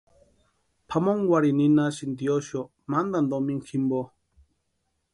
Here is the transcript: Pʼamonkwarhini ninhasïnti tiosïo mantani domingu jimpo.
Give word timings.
Pʼamonkwarhini 0.87 1.59
ninhasïnti 1.69 2.15
tiosïo 2.19 2.61
mantani 2.91 3.29
domingu 3.31 3.65
jimpo. 3.69 3.99